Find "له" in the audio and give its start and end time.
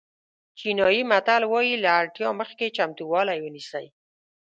1.83-1.89